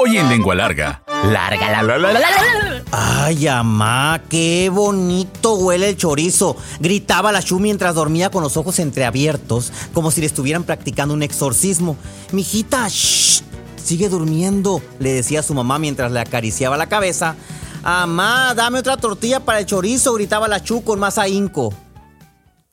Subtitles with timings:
[0.00, 1.02] Hoy en Lengua Larga.
[1.24, 2.84] Larga la, la, la, la, la.
[2.92, 6.56] Ay, amá, qué bonito huele el chorizo.
[6.78, 11.24] Gritaba la Shu mientras dormía con los ojos entreabiertos, como si le estuvieran practicando un
[11.24, 11.96] exorcismo.
[12.30, 13.42] Mijita, shh,
[13.82, 17.34] sigue durmiendo, le decía a su mamá mientras le acariciaba la cabeza.
[17.82, 21.74] Amá, dame otra tortilla para el chorizo, gritaba la Chu con más ahínco.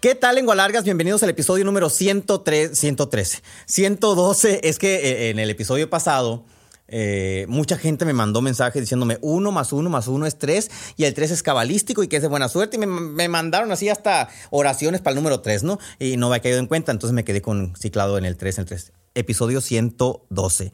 [0.00, 0.84] ¿Qué tal, lengua largas?
[0.84, 3.42] Bienvenidos al episodio número 103, 113.
[3.66, 4.60] 112.
[4.66, 6.46] Es que eh, en el episodio pasado,
[6.88, 11.04] eh, mucha gente me mandó mensajes diciéndome uno más uno más uno es tres y
[11.04, 12.78] el tres es cabalístico y que es de buena suerte.
[12.78, 15.78] Y me, mandaron así hasta oraciones para el número tres, ¿no?
[15.98, 18.56] Y no me ha caído en cuenta, entonces me quedé con ciclado en el 3,
[18.56, 18.92] en el 3.
[19.16, 20.72] Episodio 112.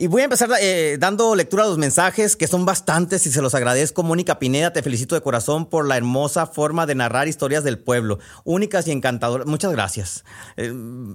[0.00, 3.42] Y voy a empezar eh, dando lectura a los mensajes, que son bastantes y se
[3.42, 4.04] los agradezco.
[4.04, 8.20] Mónica Pineda, te felicito de corazón por la hermosa forma de narrar historias del pueblo,
[8.44, 9.48] únicas y encantadoras.
[9.48, 10.24] Muchas gracias.
[10.56, 10.72] Eh,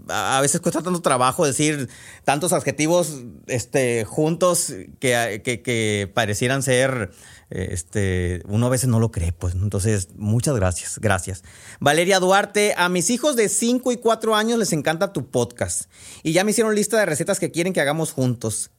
[0.10, 1.88] a veces cuesta tanto trabajo decir
[2.26, 7.12] tantos adjetivos este, juntos que, que, que parecieran ser
[7.54, 9.54] este, uno a veces no lo cree, pues.
[9.54, 11.44] Entonces, muchas gracias, gracias.
[11.80, 15.84] Valeria Duarte, a mis hijos de 5 y 4 años les encanta tu podcast.
[16.24, 18.72] Y ya me hicieron lista de recetas que quieren que hagamos juntos.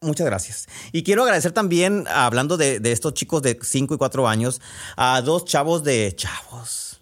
[0.00, 0.68] Muchas gracias.
[0.92, 4.60] Y quiero agradecer también, hablando de, de estos chicos de 5 y 4 años,
[4.96, 7.00] a dos chavos de chavos.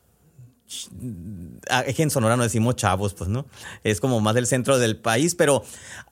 [1.86, 3.46] Es que en Sonora no decimos chavos, pues, ¿no?
[3.84, 5.62] Es como más del centro del país, pero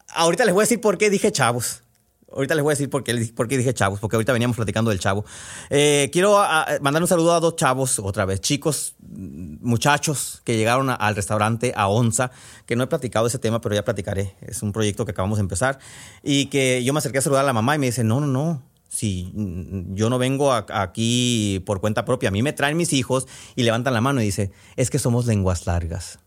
[0.08, 1.83] ahorita les voy a decir por qué dije chavos.
[2.30, 4.90] Ahorita les voy a decir por qué, por qué dije chavos, porque ahorita veníamos platicando
[4.90, 5.24] del chavo.
[5.70, 10.56] Eh, quiero a, a mandar un saludo a dos chavos, otra vez, chicos, muchachos que
[10.56, 12.30] llegaron a, al restaurante a Onza,
[12.67, 14.36] que no he platicado ese tema, pero ya platicaré.
[14.42, 15.78] Es un proyecto que acabamos de empezar.
[16.22, 18.27] Y que yo me acerqué a saludar a la mamá y me dice, no, no,
[18.27, 22.92] no, si yo no vengo a, aquí por cuenta propia, a mí me traen mis
[22.92, 26.18] hijos y levantan la mano y dice, es que somos lenguas largas.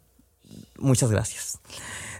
[0.78, 1.60] Muchas gracias.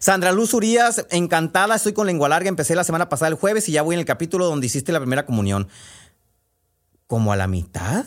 [0.02, 3.74] Sandra Luz Urias, encantada, estoy con lengua larga, empecé la semana pasada el jueves y
[3.74, 5.68] ya voy en el capítulo donde hiciste la primera comunión.
[7.06, 8.06] ¿Como a la mitad?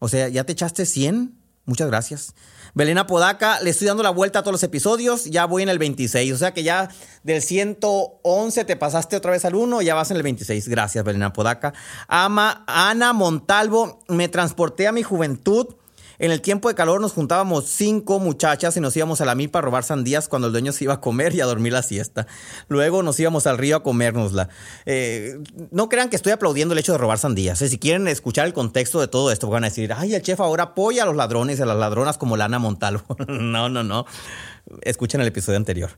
[0.00, 1.38] O sea, ¿ya te echaste 100?
[1.64, 2.34] Muchas gracias.
[2.74, 5.78] Belén Apodaca, le estoy dando la vuelta a todos los episodios, ya voy en el
[5.78, 6.88] 26, o sea que ya
[7.22, 10.66] del 111 te pasaste otra vez al 1, ya vas en el 26.
[10.66, 11.72] Gracias, Belén Apodaca.
[12.08, 15.68] Ama, Ana Montalvo, me transporté a mi juventud.
[16.18, 19.58] En el tiempo de calor nos juntábamos cinco muchachas y nos íbamos a la milpa
[19.58, 22.26] a robar sandías cuando el dueño se iba a comer y a dormir la siesta.
[22.68, 24.48] Luego nos íbamos al río a comérnosla.
[24.86, 25.38] Eh,
[25.70, 27.60] no crean que estoy aplaudiendo el hecho de robar sandías.
[27.62, 30.40] Eh, si quieren escuchar el contexto de todo esto, van a decir, ay, el chef
[30.40, 33.04] ahora apoya a los ladrones y a las ladronas como Lana Montalvo.
[33.28, 34.06] no, no, no.
[34.82, 35.90] Escuchen el episodio anterior.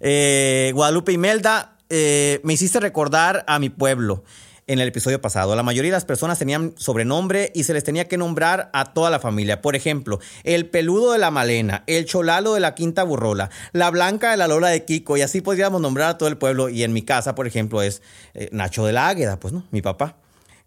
[0.00, 4.24] Eh, Guadalupe Imelda, eh, me hiciste recordar a mi pueblo
[4.66, 5.54] en el episodio pasado.
[5.54, 9.10] La mayoría de las personas tenían sobrenombre y se les tenía que nombrar a toda
[9.10, 9.62] la familia.
[9.62, 14.30] Por ejemplo, el peludo de la Malena, el cholalo de la Quinta Burrola, la blanca
[14.30, 16.68] de la Lola de Kiko, y así podríamos nombrar a todo el pueblo.
[16.68, 18.02] Y en mi casa, por ejemplo, es
[18.34, 20.16] eh, Nacho de la Águeda, pues no, mi papá.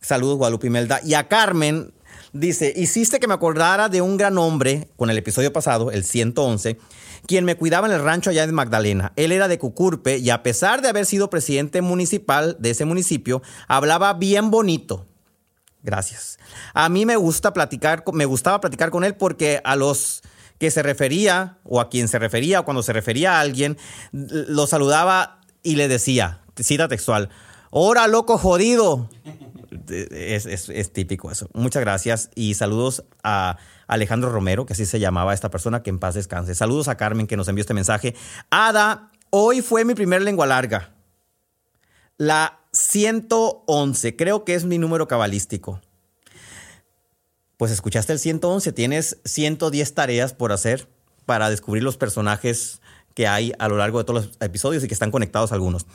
[0.02, 1.02] Saludos, Guadalupe Imelda.
[1.04, 1.92] Y a Carmen
[2.34, 6.78] dice: Hiciste que me acordara de un gran hombre con el episodio pasado, el 111
[7.28, 9.14] quien me cuidaba en el rancho allá de Magdalena.
[9.16, 13.42] Él era de Cucurpe y a pesar de haber sido presidente municipal de ese municipio,
[13.68, 15.06] hablaba bien bonito.
[15.84, 16.40] Gracias.
[16.74, 20.22] A mí me gusta platicar, me gustaba platicar con él porque a los
[20.60, 23.78] que se refería o a quien se refería o cuando se refería a alguien,
[24.12, 27.30] lo saludaba y le decía, cita textual,
[27.72, 29.10] ¡Hora, loco jodido!
[29.90, 31.50] Es, es, típico eso.
[31.54, 33.58] Muchas gracias y saludos a
[33.88, 36.56] Alejandro Romero, que así se llamaba esta persona, que en paz descanse.
[36.56, 38.16] Saludos a Carmen, que nos envió este mensaje.
[38.50, 40.94] Ada, hoy fue mi primer lengua larga.
[42.18, 45.82] La 111, creo que es mi número cabalístico.
[47.58, 50.88] Pues escuchaste el 111, tienes 110 tareas por hacer
[51.26, 52.82] para descubrir los personajes
[53.14, 55.86] que hay a lo largo de todos los episodios y que están conectados algunos.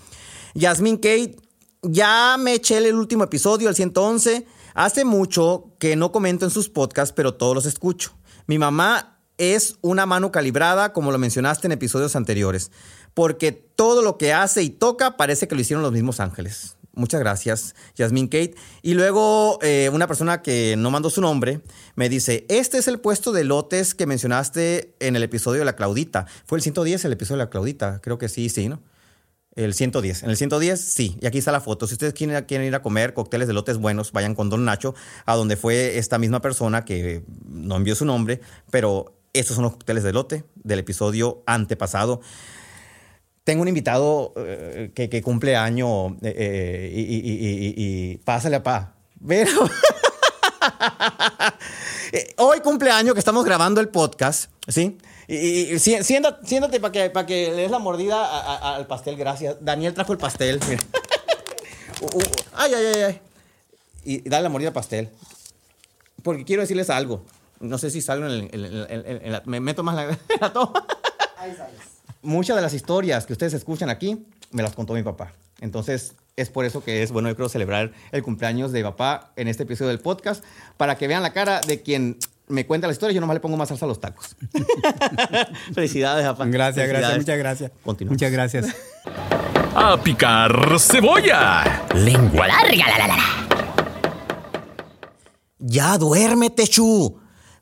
[0.55, 1.37] Yasmin Kate,
[1.85, 4.47] ya me eché el último episodio, el 111.
[4.75, 8.13] Hace mucho que no comento en sus podcasts, pero todos los escucho.
[8.47, 12.71] Mi mamá es una mano calibrada, como lo mencionaste en episodios anteriores,
[13.15, 16.77] porque todo lo que hace y toca parece que lo hicieron los mismos ángeles.
[16.97, 18.55] Muchas gracias, Yasmin Kate.
[18.83, 21.61] Y luego eh, una persona que no mandó su nombre
[21.97, 25.75] me dice, este es el puesto de lotes que mencionaste en el episodio de la
[25.75, 26.27] Claudita.
[26.47, 28.81] Fue el 110 el episodio de la Claudita, creo que sí, sí, ¿no?
[29.57, 30.25] El 110.
[30.25, 31.17] En el 110, sí.
[31.21, 31.87] Y aquí está la foto.
[31.87, 34.95] Si ustedes quieren, quieren ir a comer cócteles de lotes buenos, vayan con Don Nacho,
[35.27, 38.41] a donde fue esta misma persona que no envió su nombre,
[38.71, 42.21] pero estos son los cócteles de lote del episodio antepasado.
[43.45, 48.95] Tengo un invitado eh, que, que, cumple año eh, eh, y, pásale pa.
[49.27, 49.69] Pero
[52.39, 54.97] hoy cumpleaños que estamos grabando el podcast, ¿sí?
[55.27, 59.17] Y, siéntate, siéntate para que, para que le des la mordida a, a, al pastel,
[59.17, 59.57] gracias.
[59.61, 60.61] Daniel trajo el pastel.
[62.01, 62.23] uh, uh,
[62.55, 63.21] ay, ay, ay, ay.
[64.05, 65.09] Y dale la mordida al pastel.
[66.23, 67.25] Porque quiero decirles algo.
[67.61, 70.19] No sé si salgo en, el, en, en, en la, me meto más la, en
[70.41, 70.87] la toma.
[71.37, 71.81] Ahí sales.
[72.23, 75.33] Muchas de las historias que ustedes escuchan aquí me las contó mi papá.
[75.61, 79.49] Entonces, es por eso que es bueno, yo creo, celebrar el cumpleaños de papá en
[79.49, 80.45] este episodio del podcast,
[80.77, 82.19] para que vean la cara de quien
[82.49, 84.37] me cuenta la historia, yo nomás le pongo más salsa a los tacos.
[85.75, 86.45] Felicidades, papá.
[86.47, 86.89] Gracias, Felicidades.
[86.89, 87.73] gracias, muchas gracias.
[87.85, 88.15] Continuamos.
[88.17, 88.67] Muchas gracias.
[89.75, 91.85] A picar cebolla.
[91.95, 93.25] Lengua larga, la, la, la.
[95.59, 97.19] Ya duérmete, Chu.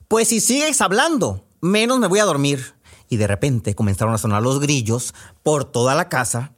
[0.07, 2.75] Pues si sigues hablando, menos me voy a dormir.
[3.09, 5.13] Y de repente comenzaron a sonar los grillos
[5.43, 6.53] por toda la casa.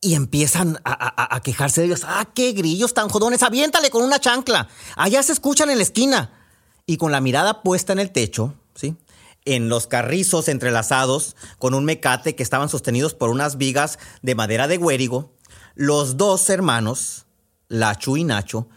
[0.00, 2.02] Y empiezan a, a, a, quejarse de ellos.
[2.04, 3.42] ¡Ah, qué grillos tan jodones!
[3.42, 4.68] ¡Aviéntale con una chancla!
[4.94, 6.45] Allá se escuchan en la esquina.
[6.86, 8.96] Y con la mirada puesta en el techo, ¿sí?
[9.44, 14.68] En los carrizos entrelazados con un mecate que estaban sostenidos por unas vigas de madera
[14.68, 15.32] de güérigo,
[15.74, 17.26] los dos hermanos,
[17.68, 18.68] Lachu y Nacho,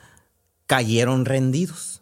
[0.65, 2.01] cayeron rendidos.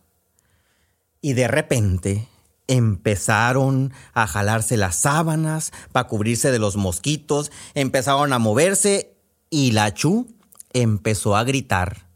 [1.21, 2.27] Y de repente
[2.67, 9.15] empezaron a jalarse las sábanas para cubrirse de los mosquitos, empezaron a moverse
[9.49, 10.27] y la Chu
[10.73, 12.07] empezó a gritar.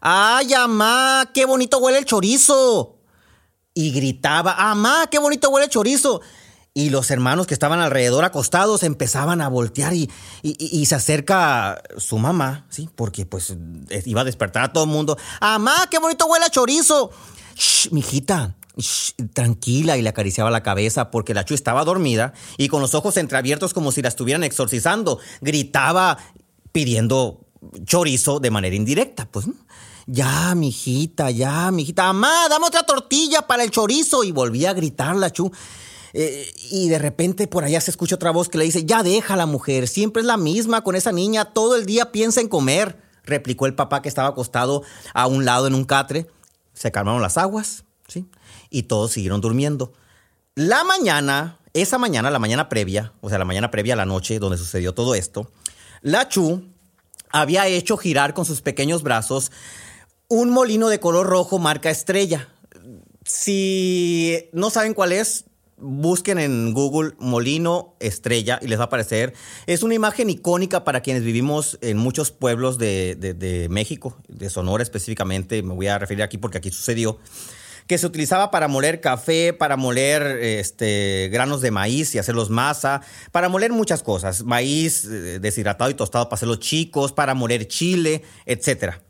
[0.00, 1.30] ¡Ay, mamá!
[1.34, 2.97] ¡Qué bonito huele el chorizo!
[3.78, 6.20] Y gritaba, ¡Amá, qué bonito huele el chorizo!
[6.74, 10.10] Y los hermanos que estaban alrededor acostados empezaban a voltear y,
[10.84, 12.90] se acerca su mamá, ¿sí?
[12.96, 13.54] Porque pues
[14.04, 15.16] iba a despertar a todo el mundo.
[15.38, 17.12] ¡Amá, qué bonito huele chorizo!
[17.54, 18.56] ¡Shh, mijita!
[18.76, 22.96] Shh, tranquila y le acariciaba la cabeza porque la Chu estaba dormida y con los
[22.96, 25.20] ojos entreabiertos como si la estuvieran exorcizando.
[25.40, 26.18] Gritaba
[26.72, 27.46] pidiendo
[27.84, 29.46] chorizo de manera indirecta, pues.
[29.46, 29.54] ¿no?
[30.10, 32.04] Ya, mijita, ya, mijita.
[32.04, 34.24] Mamá, dame otra tortilla para el chorizo.
[34.24, 35.52] Y volvía a gritar la Chu.
[36.14, 39.36] Eh, y de repente por allá se escucha otra voz que le dice, ya deja
[39.36, 42.96] la mujer, siempre es la misma con esa niña, todo el día piensa en comer,
[43.24, 44.82] replicó el papá que estaba acostado
[45.12, 46.26] a un lado en un catre.
[46.72, 48.26] Se calmaron las aguas, ¿sí?
[48.70, 49.92] Y todos siguieron durmiendo.
[50.54, 54.38] La mañana, esa mañana, la mañana previa, o sea, la mañana previa a la noche
[54.38, 55.52] donde sucedió todo esto,
[56.00, 56.64] la Chu
[57.30, 59.52] había hecho girar con sus pequeños brazos
[60.28, 62.48] un molino de color rojo marca estrella.
[63.24, 65.46] Si no saben cuál es,
[65.78, 69.32] busquen en Google Molino Estrella y les va a aparecer.
[69.66, 74.50] Es una imagen icónica para quienes vivimos en muchos pueblos de, de, de, México, de
[74.50, 75.62] Sonora específicamente.
[75.62, 77.18] Me voy a referir aquí porque aquí sucedió.
[77.86, 83.00] Que se utilizaba para moler café, para moler este, granos de maíz y hacerlos masa,
[83.32, 84.44] para moler muchas cosas.
[84.44, 89.07] Maíz eh, deshidratado y tostado para hacerlos chicos, para moler chile, etcétera.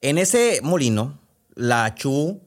[0.00, 1.18] En ese molino,
[1.56, 2.40] la Chu,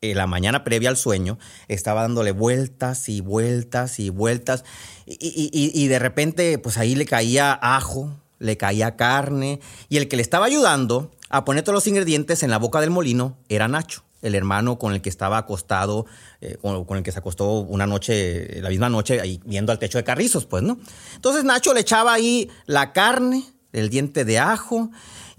[0.00, 1.38] eh, la mañana previa al sueño,
[1.68, 4.64] estaba dándole vueltas y vueltas y vueltas.
[5.06, 9.60] Y, de repente, pues ahí le caía ajo, le caía carne.
[9.88, 12.90] Y el que le estaba ayudando a poner todos los ingredientes en la boca del
[12.90, 16.06] molino era Nacho, el hermano con el que estaba acostado,
[16.40, 19.78] eh, con, con, el que se acostó una noche, la misma noche, ahí viendo al
[19.78, 20.76] techo de carrizos, pues, ¿no?
[21.14, 24.90] Entonces Nacho le echaba ahí la carne, el diente de ajo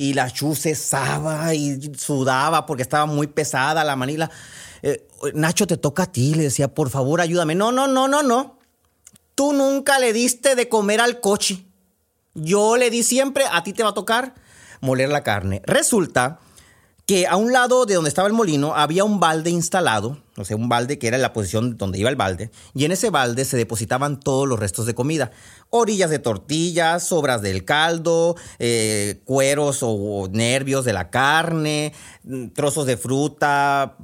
[0.02, 4.32] y la chu cesaba y sudaba porque estaba muy pesada la manila.
[4.82, 7.54] Eh, Nacho, te toca a ti, le decía, por favor, ayúdame.
[7.54, 8.58] No, no, no, no, no.
[9.36, 11.66] Tú nunca le diste de comer al coche.
[12.34, 14.34] Yo le di siempre, a ti te va a tocar
[14.80, 15.62] moler la carne.
[15.66, 16.40] Resulta
[17.12, 20.56] que a un lado de donde estaba el molino había un balde instalado, o sea,
[20.56, 23.58] un balde que era la posición donde iba el balde, y en ese balde se
[23.58, 25.32] depositaban todos los restos de comida.
[25.72, 31.92] Orillas de tortillas, sobras del caldo, eh, cueros o nervios de la carne,
[32.54, 33.98] trozos de fruta,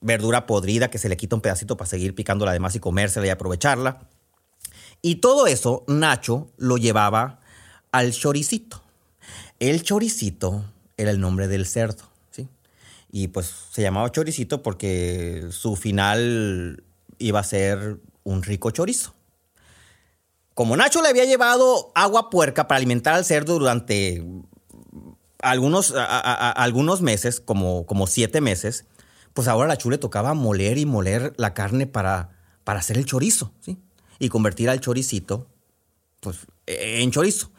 [0.00, 3.28] verdura podrida que se le quita un pedacito para seguir picándola además y comérsela y
[3.28, 4.08] aprovecharla.
[5.02, 7.40] Y todo eso Nacho lo llevaba
[7.92, 8.80] al choricito.
[9.58, 10.64] El choricito
[11.00, 12.48] era el nombre del cerdo, ¿sí?
[13.10, 16.84] Y pues se llamaba choricito porque su final
[17.18, 19.14] iba a ser un rico chorizo.
[20.54, 24.22] Como Nacho le había llevado agua puerca para alimentar al cerdo durante
[25.42, 28.84] algunos, algunos meses, como, como siete meses,
[29.32, 32.30] pues ahora a la Chu le tocaba moler y moler la carne para,
[32.64, 33.78] para hacer el chorizo, ¿sí?
[34.18, 35.46] Y convertir al choricito,
[36.20, 37.50] pues, en chorizo.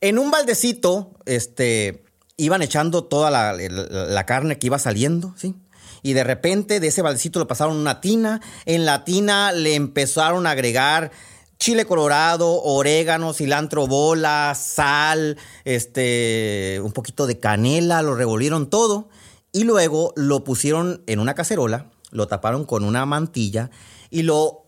[0.00, 2.04] En un baldecito, este,
[2.36, 5.54] iban echando toda la, la carne que iba saliendo, ¿sí?
[6.02, 8.40] y de repente de ese baldecito lo pasaron a una tina.
[8.64, 11.10] En la tina le empezaron a agregar
[11.58, 19.08] chile colorado, orégano, cilantro bola, sal, este, un poquito de canela, lo revolvieron todo
[19.52, 23.70] y luego lo pusieron en una cacerola, lo taparon con una mantilla
[24.10, 24.66] y lo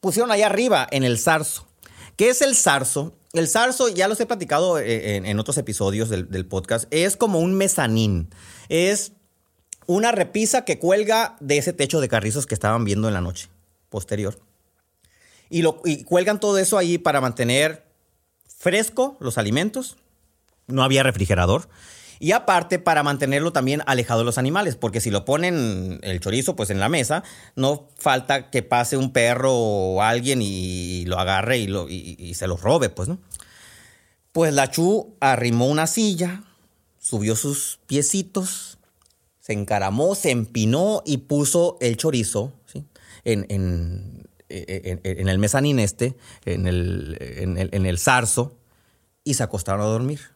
[0.00, 1.66] pusieron allá arriba en el zarzo.
[2.16, 3.14] ¿Qué es el zarzo?
[3.34, 7.54] El zarzo, ya los he platicado eh, en, otros episodios del, podcast, es como un
[7.54, 8.30] mezanín.
[8.68, 9.12] Es
[9.86, 13.48] una repisa que cuelga de ese techo de carrizos que estaban viendo en la noche
[13.88, 14.38] posterior.
[15.50, 17.84] Y, lo, cuelgan todo eso ahí para mantener
[18.46, 19.96] fresco los alimentos.
[20.68, 21.68] No había refrigerador.
[22.18, 26.56] Y aparte para mantenerlo también alejado de los animales, porque si lo ponen el chorizo
[26.56, 27.22] pues en la mesa,
[27.56, 32.46] no falta que pase un perro o alguien y lo agarre y, lo, y se
[32.46, 33.18] lo robe, pues, ¿no?
[34.34, 36.42] Pues la Chu arrimó una silla,
[36.98, 38.78] subió sus piecitos,
[39.38, 42.52] se encaramó, se empinó y puso el chorizo
[43.22, 43.46] en,
[44.48, 46.16] el mezanín este,
[46.46, 48.58] en el, en el zarzo,
[49.22, 50.33] y se acostaron a dormir.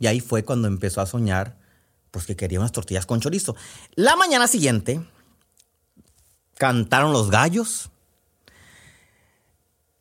[0.00, 1.56] Y ahí fue cuando empezó a soñar
[2.10, 3.54] pues que quería unas tortillas con chorizo.
[3.94, 5.00] La mañana siguiente
[6.56, 7.90] cantaron los gallos,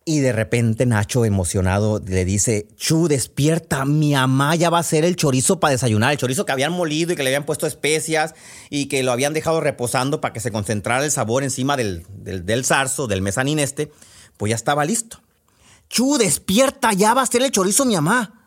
[0.09, 5.05] y de repente Nacho, emocionado, le dice, Chu, despierta, mi mamá ya va a hacer
[5.05, 6.11] el chorizo para desayunar.
[6.11, 8.33] El chorizo que habían molido y que le habían puesto especias
[8.71, 12.65] y que lo habían dejado reposando para que se concentrara el sabor encima del, del,
[12.65, 13.91] zarzo, del mezanín este,
[14.35, 15.21] pues ya estaba listo.
[15.89, 18.38] Chu, despierta, ya va a hacer el chorizo mi mamá.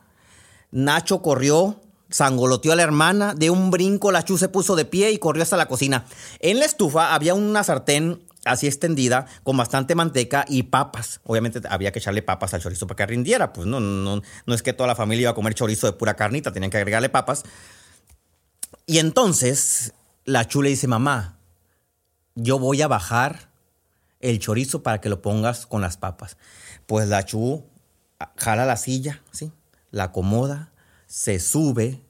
[0.73, 5.13] Nacho corrió, sangoloteó a la hermana, de un brinco la Chu se puso de pie
[5.13, 6.07] y corrió hasta la cocina.
[6.41, 11.21] En la estufa había una sartén así extendida, con bastante manteca y papas.
[11.25, 13.53] Obviamente había que echarle papas al chorizo para que rindiera.
[13.53, 16.15] Pues no, no, no es que toda la familia iba a comer chorizo de pura
[16.15, 17.45] carnita, tenían que agregarle papas.
[18.87, 19.93] Y entonces
[20.25, 21.39] la Chu le dice, mamá,
[22.35, 23.51] yo voy a bajar
[24.21, 26.37] el chorizo para que lo pongas con las papas.
[26.87, 27.65] Pues la Chu
[28.37, 29.53] jala la silla, ¿sí?
[29.93, 30.73] La acomoda,
[31.07, 32.03] se sube,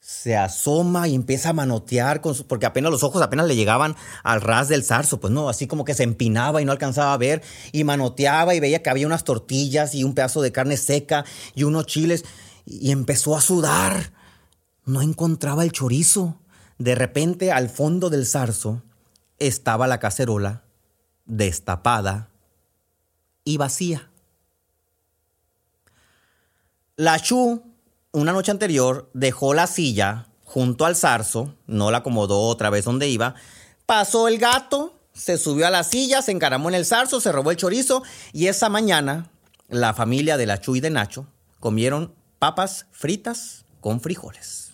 [0.00, 3.96] se asoma y empieza a manotear con su, porque apenas los ojos apenas le llegaban
[4.22, 7.18] al ras del zarzo, pues no, así como que se empinaba y no alcanzaba a
[7.18, 7.42] ver
[7.72, 11.24] y manoteaba y veía que había unas tortillas y un pedazo de carne seca
[11.56, 12.24] y unos chiles
[12.64, 14.12] y empezó a sudar.
[14.84, 16.40] No encontraba el chorizo.
[16.78, 18.84] De repente al fondo del zarzo
[19.40, 20.62] estaba la cacerola
[21.24, 22.30] destapada
[23.42, 24.08] y vacía.
[26.98, 27.62] La Chu
[28.12, 33.06] una noche anterior dejó la silla junto al zarzo, no la acomodó otra vez donde
[33.06, 33.34] iba,
[33.84, 37.50] pasó el gato, se subió a la silla, se encaramó en el zarzo, se robó
[37.50, 39.28] el chorizo y esa mañana
[39.68, 41.26] la familia de la Chuy de Nacho
[41.60, 44.72] comieron papas fritas con frijoles.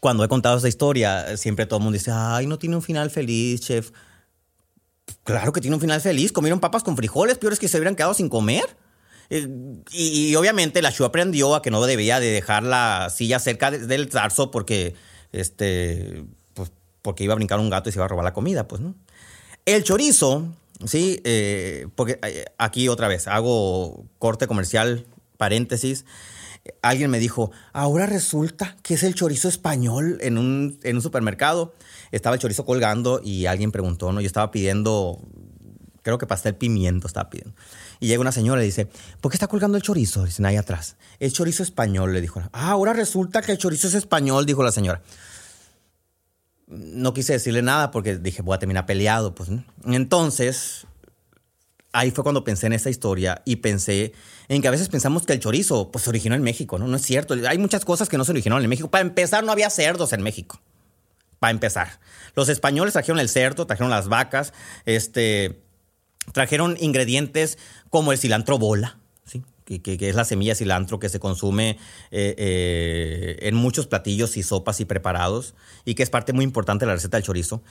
[0.00, 3.10] Cuando he contado esa historia, siempre todo el mundo dice, ay, no tiene un final
[3.10, 3.92] feliz, chef.
[5.24, 6.32] Claro que tiene un final feliz.
[6.32, 8.64] Comieron papas con frijoles, peor es que se hubieran quedado sin comer.
[9.28, 9.46] Eh,
[9.92, 14.10] y, obviamente la Shu aprendió a que no debía de dejar la silla cerca del
[14.10, 14.94] zarzo porque,
[15.32, 18.66] este, pues, porque iba a brincar un gato y se iba a robar la comida,
[18.66, 18.94] pues, ¿no?
[19.66, 20.48] El chorizo,
[20.86, 26.06] sí, eh, porque eh, aquí otra vez hago corte comercial, paréntesis
[26.82, 31.74] alguien me dijo, ahora resulta que es el chorizo español en un, en un supermercado.
[32.10, 34.20] Estaba el chorizo colgando y alguien preguntó, ¿no?
[34.20, 35.20] Yo estaba pidiendo,
[36.02, 37.54] creo que pastel pimiento estaba pidiendo.
[37.98, 38.88] Y llega una señora y dice,
[39.20, 40.24] ¿por qué está colgando el chorizo?
[40.24, 40.96] Dicen ahí atrás.
[41.18, 42.42] El chorizo español, le dijo.
[42.52, 45.02] Ah, ahora resulta que el chorizo es español, dijo la señora.
[46.66, 49.34] No quise decirle nada porque dije, voy a terminar peleado.
[49.34, 49.50] Pues,
[49.84, 50.86] Entonces,
[51.92, 54.12] ahí fue cuando pensé en esa historia y pensé
[54.48, 56.86] en que a veces pensamos que el chorizo pues, se originó en México, ¿no?
[56.86, 57.34] No es cierto.
[57.48, 58.90] Hay muchas cosas que no se originaron en México.
[58.90, 60.60] Para empezar, no había cerdos en México.
[61.38, 62.00] Para empezar.
[62.34, 64.52] Los españoles trajeron el cerdo, trajeron las vacas,
[64.84, 65.62] este,
[66.32, 69.42] trajeron ingredientes como el cilantro bola, ¿sí?
[69.64, 71.78] que, es la semilla de cilantro que se consume
[72.10, 75.54] eh, eh, en muchos platillos y sopas y preparados
[75.84, 77.62] y que es parte muy importante de la receta del chorizo.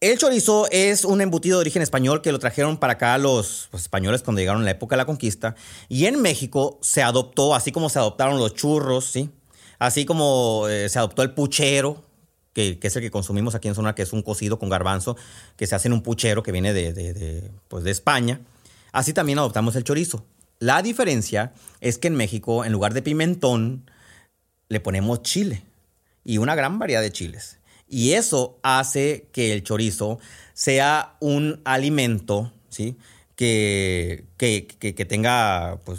[0.00, 4.22] El chorizo es un embutido de origen español que lo trajeron para acá los, españoles
[4.22, 5.54] cuando llegaron en la época de la conquista.
[5.90, 9.28] Y en México se adoptó, así como se adoptaron los churros, ¿sí?
[9.78, 12.02] Así como eh, se adoptó el puchero,
[12.54, 15.18] que, es el que consumimos aquí en Sonora, que es un cocido con garbanzo,
[15.56, 18.40] que se hace en un puchero que viene de, pues de España.
[18.92, 20.24] Así también adoptamos el chorizo.
[20.60, 21.52] La diferencia
[21.82, 23.90] es que en México, en lugar de pimentón,
[24.70, 25.62] le ponemos chile
[26.24, 27.59] y una gran variedad de chiles.
[27.90, 30.20] Y eso hace que el chorizo
[30.54, 32.96] sea un alimento, ¿sí?
[33.34, 35.98] Que, que, que, tenga pues,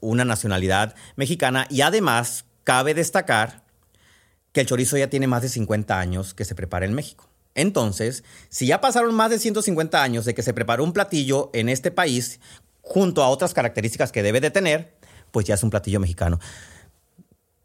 [0.00, 1.68] una nacionalidad mexicana.
[1.70, 3.62] Y además, cabe destacar
[4.50, 7.28] que el chorizo ya tiene más de 50 años que se prepara en México.
[7.54, 11.68] Entonces, si ya pasaron más de 150 años de que se preparó un platillo en
[11.68, 12.40] este país,
[12.80, 14.96] junto a otras características que debe de tener,
[15.30, 16.40] pues ya es un platillo mexicano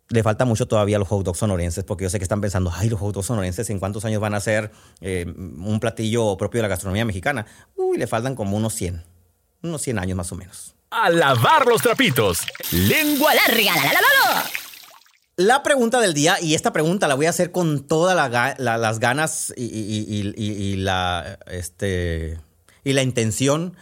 [0.10, 2.72] le falta mucho todavía a los hot dogs sonorenses, porque yo sé que están pensando,
[2.74, 4.72] ay, los hot dogs sonorenses, ¿en cuántos años van a ser
[5.02, 7.46] eh, un platillo propio de la gastronomía mexicana?
[7.76, 9.04] Uy, le faltan como unos 100,
[9.64, 10.76] unos 100 años más o menos.
[10.90, 12.40] A lavar los trapitos.
[12.72, 13.76] Lengua larga.
[13.76, 14.46] La, la, la,
[15.38, 18.16] la pregunta del día, y esta pregunta la voy a hacer con todas
[18.58, 22.40] las ganas y, la, este,
[22.84, 23.78] y la intención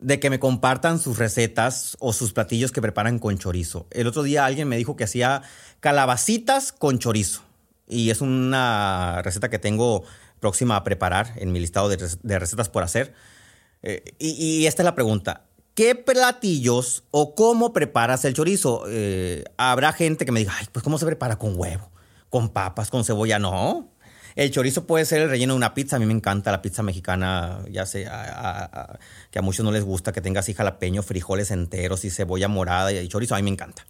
[0.00, 3.86] de que me compartan sus recetas o sus platillos que preparan con chorizo.
[3.90, 5.42] El otro día alguien me dijo que hacía
[5.80, 7.42] calabacitas con chorizo
[7.86, 10.04] y es una receta que tengo
[10.38, 13.14] próxima a preparar en mi listado de, recetas por hacer.
[13.82, 15.44] Eh, y, esta es la pregunta.
[15.74, 18.84] ¿Qué platillos o cómo preparas el chorizo?
[18.88, 21.90] Eh, habrá gente que me diga, pues ¿cómo se prepara con huevo?
[22.28, 22.90] ¿Con papas?
[22.90, 23.38] ¿Con cebolla?
[23.38, 23.90] No.
[24.36, 25.96] El chorizo puede ser el relleno de una pizza.
[25.96, 28.08] A mí me encanta la pizza mexicana, ya sé,
[29.30, 32.92] que a muchos no les gusta que tenga así jalapeño, frijoles enteros y cebolla morada
[32.92, 33.34] y chorizo.
[33.34, 33.84] A mí me encanta.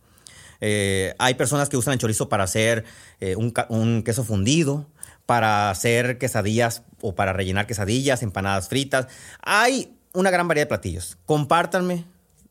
[0.61, 2.85] Eh, hay personas que usan el chorizo para hacer
[3.21, 4.87] eh, un, queso fundido,
[5.27, 9.07] para hacer quesadillas o para rellenar quesadillas, empanadas fritas.
[9.43, 11.17] Hay una gran variedad de platillos.
[11.25, 12.05] Compártanme,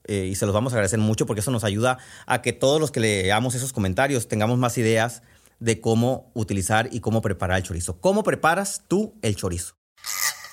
[0.06, 2.82] eh, y se los vamos a agradecer mucho porque eso nos ayuda a que todos
[2.82, 5.22] los que leamos esos comentarios tengamos más ideas
[5.60, 8.00] de cómo utilizar y cómo preparar el chorizo.
[8.00, 9.76] ¿Cómo preparas tú el chorizo?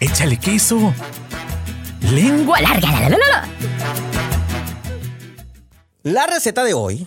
[0.00, 0.92] Échale queso.
[2.12, 2.90] Lengua larga.
[2.90, 3.48] La, la, la,
[6.02, 7.06] la receta de hoy,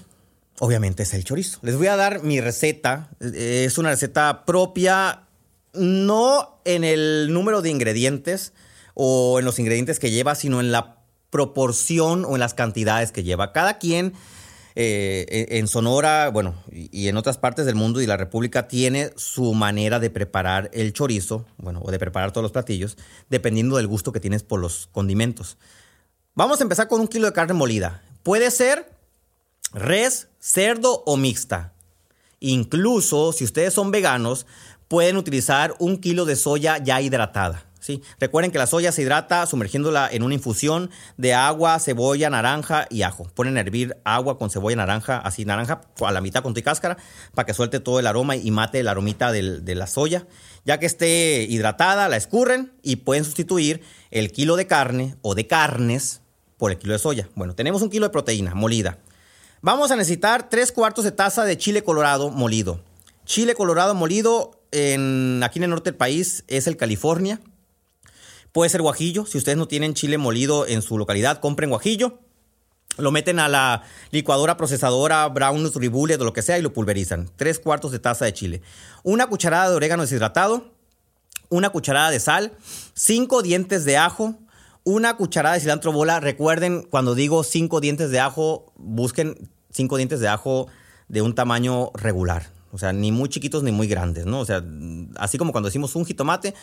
[0.60, 1.60] obviamente, es el chorizo.
[1.62, 3.10] Les voy a dar mi receta.
[3.20, 5.24] Es una receta propia,
[5.74, 8.54] no en el número de ingredientes
[8.94, 10.98] o en los ingredientes que lleva, sino en la
[11.30, 13.54] proporción o en las cantidades que lleva.
[13.54, 14.14] Cada quien
[14.82, 19.54] eh, en Sonora, bueno, y en otras partes del mundo y la República tiene su
[19.54, 22.98] manera de preparar el chorizo, bueno, o de preparar todos los platillos,
[23.30, 25.58] dependiendo del gusto que tienes por los condimentos.
[26.34, 28.02] Vamos a empezar con un kilo de carne molida.
[28.24, 28.90] Puede ser
[29.74, 31.74] res, cerdo o mixta.
[32.40, 34.46] Incluso si ustedes son veganos,
[34.88, 37.66] pueden utilizar un kilo de soya ya hidratada.
[38.20, 43.04] Recuerden que la soya se hidrata sumergiéndola en una infusión de agua, cebolla, naranja y
[43.04, 43.26] ajo.
[43.34, 46.98] Ponen a hervir agua con cebolla, naranja, así naranja, a la mitad con tu cáscara,
[47.34, 50.28] para que suelte todo el aroma y mate la aromita de la soya.
[50.66, 55.48] Ya que esté hidratada, la escurren y pueden sustituir el kilo de carne o de
[55.48, 56.22] carnes
[56.58, 57.30] por el kilo de soya.
[57.36, 59.00] Bueno, tenemos un kilo de proteína molida.
[59.62, 62.82] Vamos a necesitar tres cuartos de taza de chile colorado molido.
[63.26, 67.40] Chile colorado molido en, aquí en el norte del país es el California.
[68.52, 69.26] Puede ser guajillo.
[69.26, 72.20] Si ustedes no tienen chile molido en su localidad, compren guajillo.
[72.98, 77.30] Lo meten a la licuadora, procesadora, brown Nutribullet o lo que sea y lo pulverizan.
[77.36, 78.62] Tres cuartos de taza de chile.
[79.04, 80.74] Una cucharada de orégano deshidratado.
[81.50, 82.54] Una cucharada de sal.
[82.94, 84.36] Cinco dientes de ajo.
[84.84, 86.20] Una cucharada de cilantro bola.
[86.20, 90.68] Recuerden, cuando digo cinco dientes de ajo, busquen cinco dientes de ajo
[91.08, 92.50] de un tamaño regular.
[92.72, 94.40] O sea, ni muy chiquitos ni muy grandes, ¿no?
[94.40, 94.64] O sea,
[95.18, 96.54] así como cuando decimos un jitomate,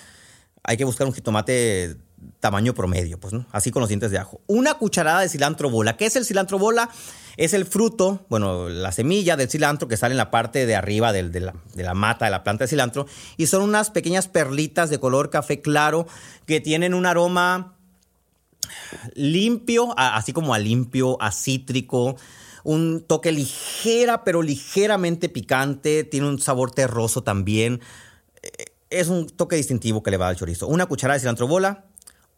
[0.66, 1.96] hay que buscar un jitomate
[2.40, 3.34] tamaño promedio, pues.
[3.52, 4.40] Así con los dientes de ajo.
[4.46, 5.96] Una cucharada de cilantro bola.
[5.96, 6.90] ¿Qué es el cilantro bola?
[7.36, 11.12] Es el fruto, bueno, la semilla del cilantro que sale en la parte de arriba
[11.12, 13.06] de, la, de, la, mata de la planta de cilantro.
[13.36, 16.08] Y son unas pequeñas perlitas de color café claro
[16.46, 17.76] que tienen un aroma
[19.14, 22.16] limpio, así como a limpio, a cítrico.
[22.64, 26.02] Un toque ligera, pero ligeramente picante.
[26.02, 27.80] Tiene un sabor terroso también
[29.00, 30.66] es un toque distintivo que le va al chorizo.
[30.66, 31.84] Una cucharada de cilantro bola,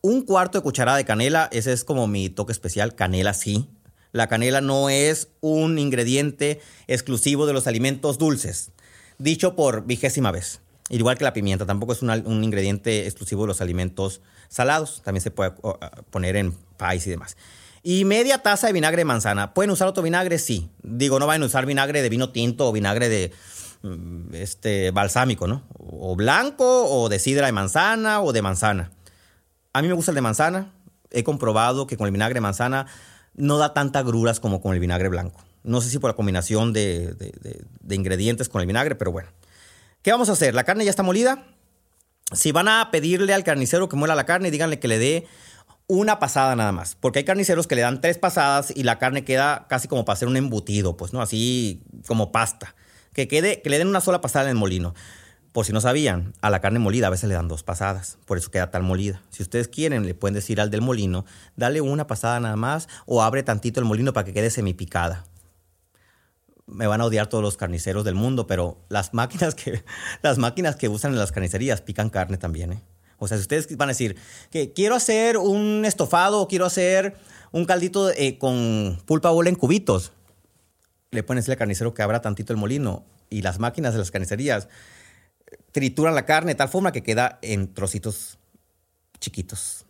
[0.01, 3.69] un cuarto de cucharada de canela, ese es como mi toque especial, canela sí.
[4.13, 8.71] La canela no es un ingrediente exclusivo de los alimentos dulces,
[9.19, 10.61] dicho por vigésima vez.
[10.91, 15.31] Igual que la pimienta, tampoco es un ingrediente exclusivo de los alimentos salados, también se
[15.31, 15.53] puede
[16.11, 17.37] poner en país y demás.
[17.83, 19.53] Y media taza de vinagre de manzana.
[19.53, 20.39] ¿Pueden usar otro vinagre?
[20.39, 20.71] Sí.
[20.83, 23.33] Digo, no vayan a usar vinagre de vino tinto o vinagre de,
[23.83, 25.63] Mm, este, balsámico, ¿no?
[25.99, 28.91] O blanco, o de sidra de manzana, o de manzana.
[29.73, 30.73] A mí me gusta el de manzana.
[31.11, 32.87] He comprobado que con el vinagre de manzana
[33.35, 35.43] no da tantas gruras como con el vinagre blanco.
[35.63, 37.15] No sé si por la combinación de,
[37.89, 39.29] ingredientes con el vinagre, pero bueno.
[40.03, 40.55] ¿Qué vamos a hacer?
[40.55, 41.45] La carne ya está molida.
[42.33, 45.27] Si van a pedirle al carnicero que muela la carne, díganle que le dé
[45.87, 46.95] una pasada nada más.
[46.95, 50.15] Porque hay carniceros que le dan tres pasadas y la carne queda casi como para
[50.15, 51.21] hacer un embutido, pues, ¿no?
[51.21, 52.75] Así como pasta.
[53.13, 54.95] Que, quede, que le den una sola pasada en el molino.
[55.59, 58.39] Por si no sabían, a la carne molida a veces le dan dos pasadas, por
[58.39, 59.21] eso queda tan molida.
[59.31, 61.25] Si ustedes quieren, le pueden decir al del molino,
[61.57, 65.25] dale una pasada nada más o abre tantito el molino para que quede semipicada.
[66.67, 69.83] Me van a odiar todos los carniceros del mundo, pero las máquinas que,
[70.23, 72.83] las máquinas que usan en las carnicerías pican carne también, ¿eh?
[73.19, 74.15] O sea, si ustedes van a decir
[74.53, 77.17] que quiero hacer un estofado o quiero hacer
[77.51, 80.13] un caldito eh, con pulpa bola en cubitos,
[81.11, 84.13] le pueden decir al carnicero que abra tantito el molino y las máquinas de las
[84.13, 84.69] carnicerías
[85.73, 88.39] trituran la carne de tal forma que queda en trocitos
[89.21, 89.87] chiquitos.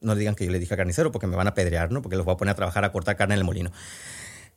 [0.00, 2.02] No le digan que yo le dije carnicero porque me van a pedrear, ¿no?
[2.02, 3.70] Porque los voy a poner a trabajar a cortar carne en el molino.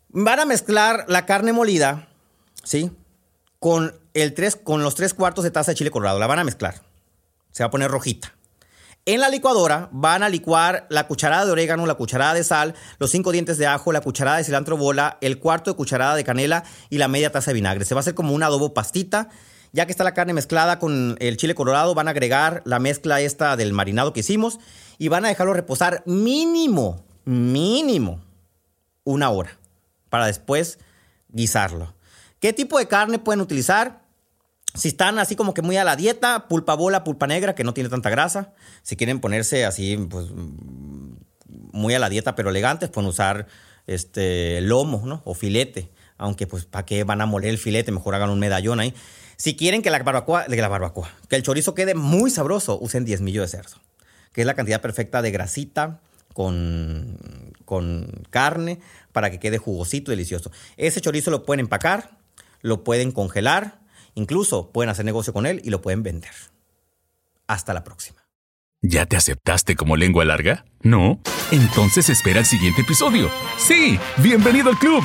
[0.10, 2.08] Van a mezclar la carne molida,
[2.63, 2.91] ¿sí?
[3.60, 6.19] Con, el tres, con los tres cuartos de taza de chile colorado.
[6.19, 6.82] La van a mezclar.
[7.52, 8.34] Se va a poner rojita.
[9.06, 13.12] En la licuadora van a licuar la cucharada de orégano, la cucharada de sal, los
[13.12, 16.63] cinco dientes de ajo, la cucharada de cilantro bola, el cuarto de cucharada de canela
[16.89, 17.84] y la media taza de vinagre.
[17.84, 19.30] Se va a hacer como un adobo pastita
[19.74, 23.20] ya que está la carne mezclada con el chile colorado, van a agregar la mezcla
[23.20, 24.60] esta del marinado que hicimos
[25.00, 28.24] y van a dejarlo reposar mínimo, mínimo,
[29.04, 29.58] una hora
[30.10, 30.78] para después
[31.30, 31.94] guisarlo.
[32.40, 34.04] ¿Qué tipo de carne pueden utilizar?
[34.76, 37.74] Si están así como que muy a la dieta, pulpa bola, pulpa negra, que no
[37.74, 38.54] tiene tanta grasa.
[38.84, 40.28] Si quieren ponerse así, pues
[41.72, 43.48] muy a la dieta, pero elegantes, pueden usar
[43.88, 45.22] este lomo, ¿no?
[45.26, 45.90] O filete.
[46.18, 47.92] Aunque, pues, ¿para qué van a moler el filete?
[47.92, 48.94] Mejor hagan un medallón ahí.
[49.38, 53.22] Si quieren que la barbacoa, la barbacoa, que el chorizo quede muy sabroso, usen 10
[53.22, 53.78] millos de cerdo,
[54.32, 56.00] que es la cantidad perfecta de grasita
[56.34, 57.17] con,
[57.65, 58.80] con carne
[59.12, 60.52] para que quede jugosito y delicioso.
[60.78, 62.17] Ese chorizo lo pueden empacar,
[62.62, 63.80] lo pueden congelar,
[64.15, 66.34] incluso pueden hacer negocio con él y lo pueden vender.
[67.48, 68.24] Hasta la próxima.
[68.82, 70.65] ¿Ya te aceptaste como lengua larga?
[70.82, 71.22] ¿No?
[71.52, 73.30] Entonces espera el siguiente episodio.
[73.58, 75.04] Sí, bienvenido al club.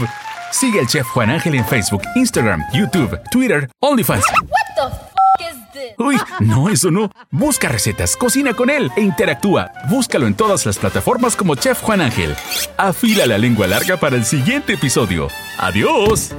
[0.51, 4.25] Sigue al chef Juan Ángel en Facebook, Instagram, YouTube, Twitter, OnlyFans.
[4.43, 4.97] What the
[5.45, 5.95] f is this?
[5.99, 7.11] Uy, no, eso no.
[7.31, 9.71] Busca recetas, cocina con él e interactúa.
[9.89, 12.35] Búscalo en todas las plataformas como Chef Juan Ángel.
[12.77, 15.29] Afila la lengua larga para el siguiente episodio.
[15.59, 16.35] ¡Adiós!